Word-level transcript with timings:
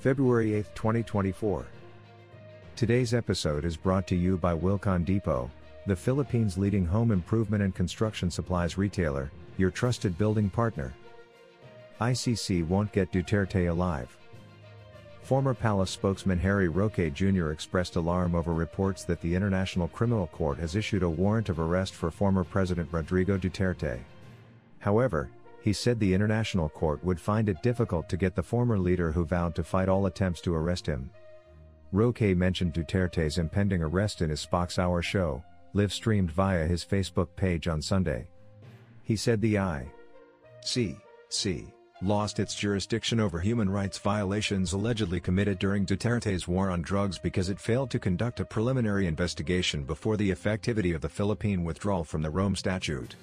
February 0.00 0.54
8, 0.54 0.66
2024. 0.76 1.66
Today's 2.76 3.14
episode 3.14 3.64
is 3.64 3.76
brought 3.76 4.06
to 4.06 4.14
you 4.14 4.36
by 4.36 4.54
Wilcon 4.54 5.04
Depot, 5.04 5.50
the 5.86 5.96
Philippines' 5.96 6.56
leading 6.56 6.86
home 6.86 7.10
improvement 7.10 7.64
and 7.64 7.74
construction 7.74 8.30
supplies 8.30 8.78
retailer, 8.78 9.32
your 9.56 9.72
trusted 9.72 10.16
building 10.16 10.48
partner. 10.50 10.94
ICC 12.00 12.64
won't 12.68 12.92
get 12.92 13.10
Duterte 13.10 13.68
alive. 13.68 14.16
Former 15.22 15.52
Palace 15.52 15.90
spokesman 15.90 16.38
Harry 16.38 16.68
Roque 16.68 17.12
Jr. 17.12 17.50
expressed 17.50 17.96
alarm 17.96 18.36
over 18.36 18.54
reports 18.54 19.02
that 19.02 19.20
the 19.20 19.34
International 19.34 19.88
Criminal 19.88 20.28
Court 20.28 20.58
has 20.58 20.76
issued 20.76 21.02
a 21.02 21.10
warrant 21.10 21.48
of 21.48 21.58
arrest 21.58 21.94
for 21.94 22.12
former 22.12 22.44
President 22.44 22.88
Rodrigo 22.92 23.36
Duterte. 23.36 23.98
However, 24.78 25.28
he 25.68 25.74
said 25.74 26.00
the 26.00 26.14
International 26.14 26.70
Court 26.70 27.04
would 27.04 27.20
find 27.20 27.46
it 27.46 27.62
difficult 27.62 28.08
to 28.08 28.16
get 28.16 28.34
the 28.34 28.42
former 28.42 28.78
leader 28.78 29.12
who 29.12 29.26
vowed 29.26 29.54
to 29.54 29.62
fight 29.62 29.86
all 29.86 30.06
attempts 30.06 30.40
to 30.40 30.54
arrest 30.54 30.86
him. 30.86 31.10
Roque 31.92 32.22
mentioned 32.22 32.72
Duterte's 32.72 33.36
impending 33.36 33.82
arrest 33.82 34.22
in 34.22 34.30
his 34.30 34.46
Spox 34.46 34.78
Hour 34.78 35.02
show, 35.02 35.44
live 35.74 35.92
streamed 35.92 36.30
via 36.30 36.66
his 36.66 36.86
Facebook 36.86 37.28
page 37.36 37.68
on 37.68 37.82
Sunday. 37.82 38.28
He 39.02 39.14
said 39.14 39.42
the 39.42 39.56
ICC 40.64 41.70
lost 42.00 42.40
its 42.40 42.54
jurisdiction 42.54 43.20
over 43.20 43.38
human 43.38 43.68
rights 43.68 43.98
violations 43.98 44.72
allegedly 44.72 45.20
committed 45.20 45.58
during 45.58 45.84
Duterte's 45.84 46.48
war 46.48 46.70
on 46.70 46.80
drugs 46.80 47.18
because 47.18 47.50
it 47.50 47.60
failed 47.60 47.90
to 47.90 47.98
conduct 47.98 48.40
a 48.40 48.44
preliminary 48.46 49.06
investigation 49.06 49.84
before 49.84 50.16
the 50.16 50.30
effectivity 50.30 50.94
of 50.94 51.02
the 51.02 51.10
Philippine 51.10 51.62
withdrawal 51.62 52.04
from 52.04 52.22
the 52.22 52.30
Rome 52.30 52.56
Statute. 52.56 53.16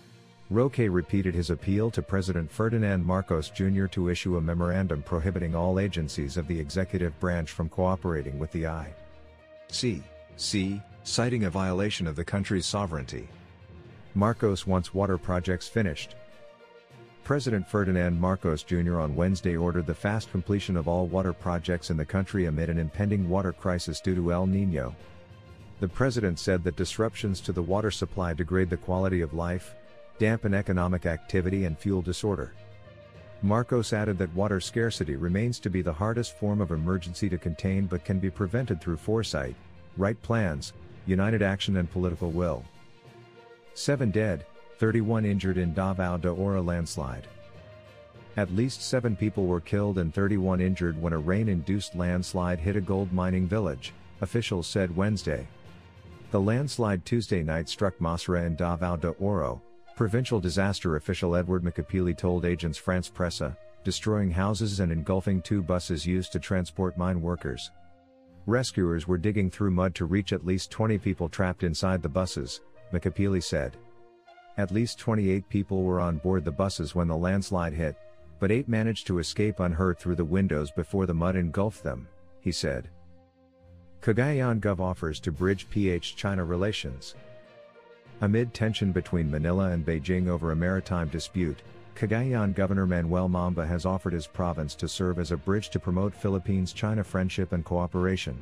Roque 0.52 0.78
repeated 0.78 1.34
his 1.34 1.50
appeal 1.50 1.90
to 1.90 2.04
President 2.04 2.52
Ferdinand 2.52 3.04
Marcos 3.04 3.50
Jr. 3.50 3.88
to 3.88 4.10
issue 4.10 4.38
a 4.38 4.42
memorandum 4.42 5.02
prohibiting 5.02 5.56
all 5.56 5.80
agencies 5.80 6.38
of 6.38 6.48
the 6.48 6.60
executive 6.60 7.20
branch 7.20 7.50
from 7.50 7.68
cooperating 7.68 8.38
with 8.38 8.52
the 8.52 8.64
ICC, 9.72 10.84
citing 11.04 11.46
a 11.46 11.50
violation 11.50 12.06
of 12.06 12.16
the 12.16 12.24
country's 12.24 12.68
sovereignty. 12.68 13.28
Marcos 14.14 14.68
wants 14.68 14.94
water 14.94 15.18
projects 15.18 15.68
finished. 15.68 16.16
President 17.24 17.68
Ferdinand 17.68 18.22
Marcos 18.22 18.62
Jr. 18.62 19.00
on 19.00 19.16
Wednesday 19.16 19.58
ordered 19.58 19.88
the 19.88 19.96
fast 19.96 20.30
completion 20.30 20.78
of 20.78 20.88
all 20.88 21.08
water 21.08 21.34
projects 21.34 21.90
in 21.90 21.98
the 21.98 22.06
country 22.06 22.46
amid 22.46 22.70
an 22.70 22.78
impending 22.78 23.28
water 23.28 23.52
crisis 23.52 24.00
due 24.00 24.14
to 24.14 24.32
El 24.32 24.46
Nino. 24.46 24.96
The 25.80 25.88
president 25.88 26.38
said 26.38 26.64
that 26.64 26.76
disruptions 26.76 27.42
to 27.42 27.52
the 27.52 27.64
water 27.64 27.90
supply 27.90 28.36
degrade 28.36 28.70
the 28.70 28.78
quality 28.78 29.22
of 29.22 29.34
life, 29.34 29.74
dampen 30.18 30.54
economic 30.54 31.06
activity 31.06 31.66
and 31.66 31.78
fuel 31.78 32.02
disorder. 32.02 32.54
Marcos 33.42 33.94
added 33.94 34.18
that 34.18 34.34
water 34.34 34.60
scarcity 34.60 35.16
remains 35.16 35.60
to 35.60 35.70
be 35.70 35.82
the 35.82 35.94
hardest 35.94 36.38
form 36.38 36.62
of 36.62 36.72
emergency 36.72 37.30
to 37.30 37.38
contain 37.38 37.86
but 37.86 38.06
can 38.06 38.20
be 38.20 38.30
prevented 38.30 38.82
through 38.82 38.98
foresight, 38.98 39.56
right 39.98 40.20
plans, 40.22 40.74
united 41.06 41.42
action 41.42 41.78
and 41.78 41.92
political 41.92 42.32
will. 42.32 42.64
7 43.74 44.10
dead, 44.10 44.46
31 44.80 45.26
injured 45.26 45.58
in 45.58 45.74
Davao 45.74 46.18
de 46.18 46.30
Oro 46.30 46.62
landslide. 46.62 47.28
At 48.38 48.54
least 48.54 48.82
7 48.82 49.16
people 49.16 49.46
were 49.46 49.62
killed 49.62 49.98
and 49.98 50.14
31 50.14 50.60
injured 50.60 51.02
when 51.02 51.14
a 51.14 51.18
rain-induced 51.18 51.96
landslide 51.96 52.60
hit 52.60 52.76
a 52.76 52.82
gold 52.82 53.14
mining 53.14 53.48
village, 53.48 53.94
officials 54.22 54.68
said 54.68 54.96
Wednesday. 54.96 55.48
The 56.32 56.42
landslide 56.42 57.06
Tuesday 57.06 57.44
night 57.44 57.70
struck 57.70 57.98
Masara 58.00 58.46
in 58.46 58.56
Davao 58.56 58.98
de 58.98 59.10
Oro, 59.10 59.62
Provincial 59.96 60.42
disaster 60.42 60.98
official 60.98 61.38
Edward 61.38 61.64
Macapili 61.64 62.16
told 62.18 62.44
Agence 62.44 62.78
France-Presse, 62.78 63.54
destroying 63.86 64.30
houses 64.30 64.82
and 64.82 64.92
engulfing 64.92 65.42
two 65.42 65.62
buses 65.62 66.06
used 66.06 66.34
to 66.34 66.40
transport 66.40 66.98
mine 66.98 67.22
workers. 67.22 67.72
Rescuers 68.46 69.08
were 69.08 69.18
digging 69.18 69.50
through 69.50 69.72
mud 69.72 69.96
to 69.96 70.06
reach 70.06 70.34
at 70.34 70.46
least 70.46 70.70
20 70.70 70.98
people 70.98 71.30
trapped 71.30 71.64
inside 71.64 72.02
the 72.02 72.10
buses, 72.10 72.60
Macapili 72.92 73.42
said. 73.42 73.78
At 74.58 74.72
least 74.72 75.00
28 75.00 75.48
people 75.48 75.84
were 75.84 76.02
on 76.02 76.18
board 76.18 76.44
the 76.44 76.52
buses 76.52 76.94
when 76.94 77.08
the 77.08 77.16
landslide 77.16 77.74
hit, 77.74 77.96
but 78.40 78.52
eight 78.52 78.68
managed 78.68 79.08
to 79.08 79.20
escape 79.20 79.62
unhurt 79.62 79.98
through 79.98 80.16
the 80.16 80.26
windows 80.26 80.72
before 80.72 81.06
the 81.06 81.14
mud 81.14 81.38
engulfed 81.38 81.84
them, 81.84 82.06
he 82.42 82.52
said. 82.52 82.90
Cagayan 84.02 84.60
Gov 84.60 84.82
offers 84.82 85.22
to 85.22 85.32
bridge 85.32 85.70
PH 85.70 86.18
China 86.18 86.44
relations. 86.44 87.16
Amid 88.22 88.54
tension 88.54 88.94
between 88.94 89.30
Manila 89.30 89.72
and 89.72 89.86
Beijing 89.86 90.30
over 90.30 90.52
a 90.52 90.56
maritime 90.56 91.10
dispute, 91.10 91.62
Cagayan 91.96 92.56
Governor 92.56 92.86
Manuel 92.86 93.28
Mamba 93.28 93.66
has 93.66 93.86
offered 93.86 94.14
his 94.14 94.26
province 94.26 94.74
to 94.76 94.88
serve 94.88 95.20
as 95.20 95.32
a 95.32 95.38
bridge 95.38 95.70
to 95.72 95.80
promote 95.80 96.16
Philippines-China 96.16 97.04
friendship 97.04 97.52
and 97.52 97.66
cooperation. 97.66 98.42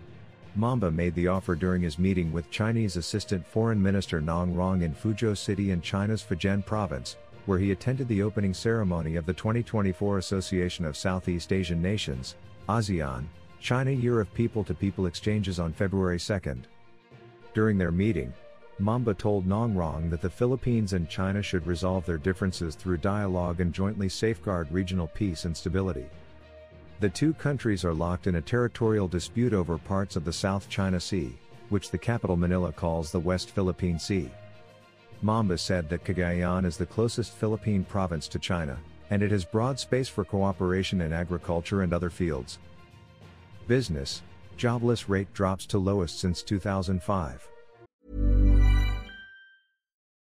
Mamba 0.56 0.92
made 0.92 1.16
the 1.16 1.28
offer 1.28 1.56
during 1.56 1.82
his 1.82 1.98
meeting 1.98 2.32
with 2.32 2.52
Chinese 2.52 2.98
Assistant 2.98 3.46
Foreign 3.48 3.82
Minister 3.82 4.22
Nong 4.22 4.54
Rong 4.54 4.84
in 4.84 4.94
Fuzhou 4.94 5.36
City 5.36 5.72
in 5.72 5.82
China's 5.82 6.24
Fujian 6.24 6.64
province, 6.64 7.18
where 7.48 7.58
he 7.58 7.72
attended 7.72 8.08
the 8.08 8.22
opening 8.22 8.54
ceremony 8.54 9.16
of 9.16 9.26
the 9.26 9.34
2024 9.34 10.20
Association 10.20 10.86
of 10.86 10.96
Southeast 10.96 11.52
Asian 11.52 11.82
Nations, 11.82 12.36
ASEAN, 12.70 13.26
China 13.60 13.92
Year 13.92 14.20
of 14.20 14.34
People-to-People 14.36 15.08
Exchanges 15.08 15.60
on 15.60 15.74
February 15.74 16.20
2. 16.20 16.40
During 17.56 17.78
their 17.78 17.92
meeting, 17.92 18.34
Mamba 18.84 19.14
told 19.14 19.48
Nong 19.48 19.76
Rong 19.76 20.10
that 20.10 20.20
the 20.20 20.30
Philippines 20.30 20.92
and 20.92 21.08
China 21.08 21.42
should 21.42 21.66
resolve 21.66 22.06
their 22.06 22.18
differences 22.18 22.76
through 22.76 22.98
dialogue 22.98 23.62
and 23.62 23.74
jointly 23.74 24.10
safeguard 24.10 24.70
regional 24.74 25.08
peace 25.08 25.46
and 25.46 25.56
stability. 25.56 26.06
The 27.00 27.10
two 27.10 27.34
countries 27.34 27.86
are 27.86 27.94
locked 27.94 28.28
in 28.28 28.36
a 28.36 28.42
territorial 28.42 29.08
dispute 29.08 29.54
over 29.54 29.78
parts 29.78 30.18
of 30.18 30.26
the 30.26 30.34
South 30.34 30.68
China 30.68 31.00
Sea, 31.00 31.34
which 31.70 31.92
the 31.92 31.98
capital 31.98 32.36
Manila 32.36 32.74
calls 32.74 33.10
the 33.10 33.22
West 33.22 33.52
Philippine 33.52 33.98
Sea. 33.98 34.30
Mamba 35.22 35.58
said 35.58 35.88
that 35.88 36.04
Cagayan 36.04 36.66
is 36.66 36.76
the 36.76 36.86
closest 36.86 37.32
Philippine 37.32 37.86
province 37.86 38.28
to 38.28 38.38
China, 38.38 38.78
and 39.10 39.24
it 39.24 39.32
has 39.32 39.46
broad 39.46 39.80
space 39.80 40.10
for 40.10 40.26
cooperation 40.26 41.00
in 41.00 41.14
agriculture 41.14 41.84
and 41.84 41.94
other 41.94 42.10
fields. 42.10 42.60
Business, 43.66 44.24
jobless 44.58 45.08
rate 45.08 45.34
drops 45.34 45.66
to 45.68 45.78
lowest 45.78 46.20
since 46.20 46.44
2005. 46.44 47.48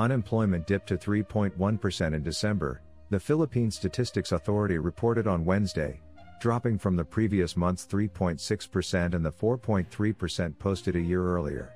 unemployment 0.00 0.66
dipped 0.66 0.88
to 0.88 0.96
3.1% 0.96 2.14
in 2.14 2.22
December, 2.22 2.80
the 3.10 3.20
Philippine 3.20 3.70
Statistics 3.70 4.32
Authority 4.32 4.78
reported 4.78 5.26
on 5.26 5.44
Wednesday, 5.44 6.00
dropping 6.40 6.78
from 6.78 6.96
the 6.96 7.04
previous 7.04 7.56
month's 7.56 7.86
3.6% 7.86 9.14
and 9.14 9.24
the 9.24 9.30
4.3% 9.30 10.58
posted 10.58 10.96
a 10.96 11.00
year 11.00 11.22
earlier. 11.22 11.74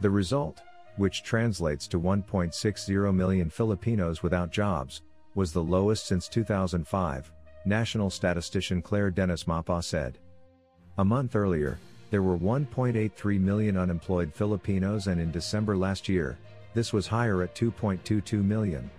The 0.00 0.10
result, 0.10 0.62
which 0.96 1.24
translates 1.24 1.88
to 1.88 1.98
1.60 1.98 3.14
million 3.14 3.50
Filipinos 3.50 4.22
without 4.22 4.52
jobs, 4.52 5.02
was 5.34 5.52
the 5.52 5.62
lowest 5.62 6.06
since 6.06 6.28
2005, 6.28 7.32
national 7.64 8.10
statistician 8.10 8.80
Claire 8.80 9.10
Dennis 9.10 9.44
Mapa 9.44 9.82
said. 9.82 10.18
A 10.98 11.04
month 11.04 11.34
earlier, 11.34 11.78
there 12.10 12.22
were 12.22 12.38
1.83 12.38 13.40
million 13.40 13.76
unemployed 13.76 14.32
Filipinos 14.34 15.06
and 15.06 15.20
in 15.20 15.30
December 15.30 15.76
last 15.76 16.08
year, 16.08 16.38
this 16.74 16.92
was 16.92 17.06
higher 17.06 17.42
at 17.42 17.54
2.22 17.54 18.44
million. 18.44 18.90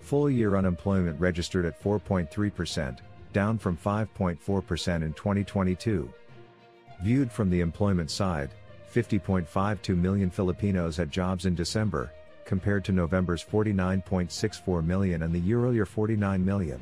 Full 0.00 0.30
year 0.30 0.56
unemployment 0.56 1.20
registered 1.20 1.64
at 1.64 1.82
4.3%, 1.82 2.98
down 3.32 3.58
from 3.58 3.76
5.4% 3.76 5.02
in 5.02 5.12
2022. 5.12 6.12
Viewed 7.02 7.30
from 7.30 7.50
the 7.50 7.60
employment 7.60 8.10
side, 8.10 8.50
50.52 8.94 9.96
million 9.96 10.30
Filipinos 10.30 10.96
had 10.96 11.10
jobs 11.10 11.44
in 11.44 11.54
December, 11.54 12.10
compared 12.44 12.84
to 12.84 12.92
November's 12.92 13.44
49.64 13.44 14.84
million 14.84 15.22
and 15.22 15.34
the 15.34 15.40
year 15.40 15.62
earlier 15.64 15.84
49 15.84 16.44
million. 16.44 16.80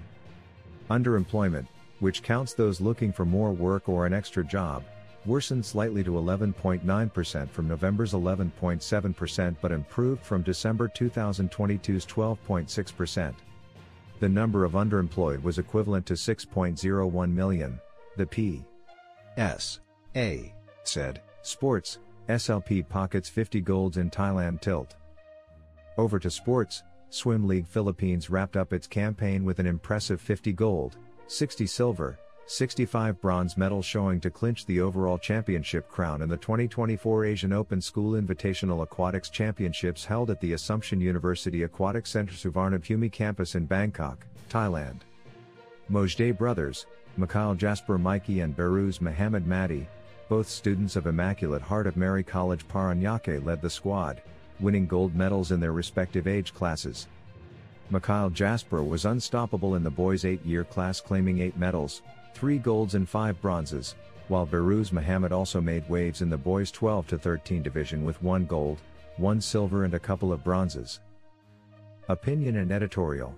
Underemployment, 0.90 1.66
which 2.00 2.22
counts 2.22 2.54
those 2.54 2.80
looking 2.80 3.10
for 3.12 3.24
more 3.24 3.50
work 3.50 3.88
or 3.88 4.06
an 4.06 4.12
extra 4.12 4.44
job, 4.44 4.84
worsened 5.26 5.64
slightly 5.64 6.04
to 6.04 6.12
11.9% 6.12 7.50
from 7.50 7.68
November's 7.68 8.12
11.7% 8.12 9.56
but 9.60 9.72
improved 9.72 10.22
from 10.22 10.42
December 10.42 10.88
2022's 10.88 12.06
12.6%. 12.06 13.34
The 14.20 14.28
number 14.28 14.64
of 14.64 14.72
underemployed 14.72 15.42
was 15.42 15.58
equivalent 15.58 16.06
to 16.06 16.14
6.01 16.14 17.32
million, 17.32 17.80
the 18.16 18.26
P. 18.26 18.64
S. 19.36 19.80
A. 20.16 20.54
said, 20.84 21.20
Sports, 21.42 21.98
SLP 22.28 22.88
pockets 22.88 23.28
50 23.28 23.60
golds 23.60 23.96
in 23.96 24.10
Thailand 24.10 24.60
tilt. 24.60 24.94
Over 25.98 26.18
to 26.18 26.30
sports, 26.30 26.82
Swim 27.10 27.46
League 27.46 27.68
Philippines 27.68 28.30
wrapped 28.30 28.56
up 28.56 28.72
its 28.72 28.86
campaign 28.86 29.44
with 29.44 29.58
an 29.58 29.66
impressive 29.66 30.20
50 30.20 30.52
gold, 30.52 30.96
60 31.26 31.66
silver, 31.66 32.18
65 32.46 33.22
bronze 33.22 33.56
medals 33.56 33.86
showing 33.86 34.20
to 34.20 34.30
clinch 34.30 34.66
the 34.66 34.80
overall 34.80 35.16
championship 35.16 35.88
crown 35.88 36.20
in 36.20 36.28
the 36.28 36.36
2024 36.36 37.24
Asian 37.24 37.54
Open 37.54 37.80
School 37.80 38.20
Invitational 38.20 38.82
Aquatics 38.82 39.30
Championships 39.30 40.04
held 40.04 40.30
at 40.30 40.40
the 40.42 40.52
Assumption 40.52 41.00
University 41.00 41.62
Aquatic 41.62 42.06
Center 42.06 42.34
Suvarnabhumi 42.34 43.10
campus 43.10 43.54
in 43.54 43.64
Bangkok, 43.64 44.26
Thailand. 44.50 45.00
Mojde 45.90 46.36
brothers, 46.36 46.84
Mikhail 47.16 47.54
Jasper 47.54 47.96
Mikey 47.96 48.40
and 48.40 48.54
Beruz 48.54 49.00
Muhammad 49.00 49.46
Madi, 49.46 49.88
both 50.28 50.48
students 50.48 50.96
of 50.96 51.06
Immaculate 51.06 51.62
Heart 51.62 51.86
of 51.86 51.96
Mary 51.96 52.22
College 52.22 52.68
Paranaque 52.68 53.42
led 53.42 53.62
the 53.62 53.70
squad, 53.70 54.20
winning 54.60 54.86
gold 54.86 55.14
medals 55.14 55.50
in 55.50 55.60
their 55.60 55.72
respective 55.72 56.26
age 56.26 56.52
classes. 56.52 57.06
Mikhail 57.90 58.28
Jasper 58.28 58.82
was 58.82 59.06
unstoppable 59.06 59.76
in 59.76 59.82
the 59.82 59.90
boys' 59.90 60.24
8-year 60.24 60.64
class 60.64 61.00
claiming 61.00 61.40
8 61.40 61.56
medals, 61.56 62.02
3 62.34 62.58
golds 62.58 62.94
and 62.94 63.08
5 63.08 63.40
bronzes, 63.40 63.94
while 64.28 64.46
Beruz 64.46 64.92
Muhammad 64.92 65.32
also 65.32 65.60
made 65.60 65.88
waves 65.88 66.20
in 66.20 66.28
the 66.28 66.36
boys 66.36 66.70
12 66.70 67.06
to 67.08 67.18
13 67.18 67.62
division 67.62 68.04
with 68.04 68.22
1 68.22 68.46
gold, 68.46 68.80
1 69.16 69.40
silver 69.40 69.84
and 69.84 69.94
a 69.94 69.98
couple 69.98 70.32
of 70.32 70.42
bronzes. 70.42 71.00
Opinion 72.08 72.56
and 72.56 72.72
editorial 72.72 73.34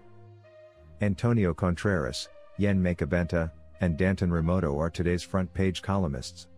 Antonio 1.03 1.53
Contreras, 1.53 2.29
Yen 2.57 2.83
Makabenta, 2.83 3.51
and 3.83 3.99
Danton 3.99 4.31
Remoto 4.31 4.79
are 4.79 4.89
today's 4.89 5.23
front 5.23 5.53
page 5.53 5.83
columnists. 5.83 6.49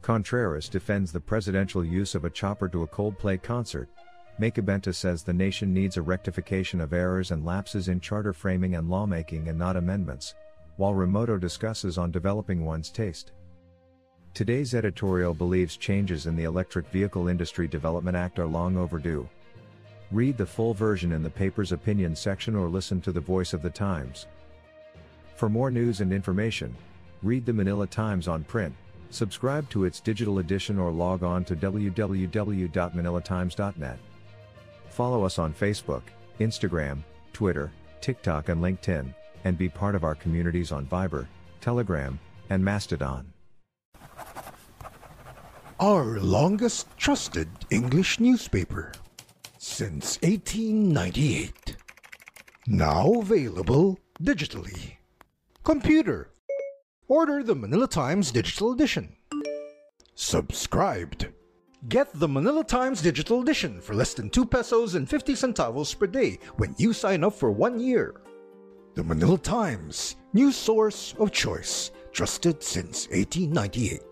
Contreras 0.00 0.70
defends 0.70 1.12
the 1.12 1.20
presidential 1.20 1.84
use 1.84 2.14
of 2.14 2.24
a 2.24 2.30
chopper 2.30 2.68
to 2.68 2.82
a 2.82 2.88
Coldplay 2.88 3.42
concert. 3.42 3.90
Makabenta 4.40 4.94
says 4.94 5.22
the 5.22 5.32
nation 5.32 5.74
needs 5.74 5.96
a 5.96 6.02
rectification 6.02 6.80
of 6.80 6.92
errors 6.92 7.32
and 7.32 7.44
lapses 7.44 7.88
in 7.88 8.00
charter 8.00 8.32
framing 8.32 8.76
and 8.76 8.88
lawmaking 8.88 9.48
and 9.48 9.58
not 9.58 9.76
amendments, 9.76 10.34
while 10.78 10.94
Remoto 10.94 11.38
discusses 11.38 11.98
on 11.98 12.10
developing 12.10 12.64
one's 12.64 12.90
taste. 12.90 13.32
Today's 14.32 14.74
editorial 14.74 15.34
believes 15.34 15.76
changes 15.76 16.26
in 16.26 16.36
the 16.36 16.44
Electric 16.44 16.88
Vehicle 16.88 17.26
Industry 17.26 17.66
Development 17.66 18.16
Act 18.16 18.38
are 18.38 18.46
long 18.46 18.76
overdue. 18.76 19.28
Read 20.12 20.38
the 20.38 20.46
full 20.46 20.72
version 20.72 21.10
in 21.10 21.24
the 21.24 21.30
paper's 21.30 21.72
opinion 21.72 22.14
section 22.14 22.54
or 22.54 22.68
listen 22.68 23.00
to 23.00 23.10
the 23.10 23.20
voice 23.20 23.52
of 23.52 23.60
the 23.60 23.68
Times. 23.68 24.26
For 25.34 25.48
more 25.48 25.72
news 25.72 26.00
and 26.00 26.12
information, 26.12 26.76
read 27.24 27.44
the 27.44 27.52
Manila 27.52 27.88
Times 27.88 28.28
on 28.28 28.44
print, 28.44 28.72
subscribe 29.10 29.68
to 29.70 29.84
its 29.84 30.00
digital 30.00 30.38
edition 30.38 30.78
or 30.78 30.92
log 30.92 31.24
on 31.24 31.44
to 31.46 31.56
www.manilatimes.net. 31.56 33.98
Follow 34.90 35.24
us 35.24 35.40
on 35.40 35.52
Facebook, 35.52 36.02
Instagram, 36.38 37.02
Twitter, 37.32 37.72
TikTok 38.00 38.48
and 38.48 38.62
LinkedIn, 38.62 39.12
and 39.44 39.56
be 39.56 39.68
part 39.68 39.94
of 39.94 40.04
our 40.04 40.14
communities 40.14 40.72
on 40.72 40.86
Viber, 40.86 41.26
Telegram, 41.60 42.18
and 42.50 42.64
Mastodon. 42.64 43.32
Our 45.80 46.18
longest 46.18 46.88
trusted 46.96 47.48
English 47.70 48.18
newspaper 48.18 48.92
since 49.58 50.18
1898. 50.22 51.76
Now 52.66 53.12
available 53.14 53.98
digitally. 54.22 54.96
Computer. 55.62 56.30
Order 57.06 57.42
the 57.42 57.54
Manila 57.54 57.86
Times 57.86 58.32
Digital 58.32 58.72
Edition. 58.72 59.16
Subscribed. 60.14 61.28
Get 61.88 62.08
the 62.12 62.28
Manila 62.28 62.64
Times 62.64 63.00
Digital 63.00 63.40
Edition 63.40 63.80
for 63.80 63.94
less 63.94 64.14
than 64.14 64.30
2 64.30 64.46
pesos 64.46 64.96
and 64.96 65.08
50 65.08 65.34
centavos 65.34 65.96
per 65.96 66.08
day 66.08 66.38
when 66.56 66.74
you 66.76 66.92
sign 66.92 67.22
up 67.22 67.34
for 67.34 67.52
one 67.52 67.78
year. 67.78 68.20
The 68.98 69.04
Manila 69.04 69.38
Times, 69.38 70.16
news 70.32 70.56
source 70.56 71.14
of 71.20 71.30
choice, 71.30 71.92
trusted 72.10 72.64
since 72.64 73.06
1898. 73.10 74.07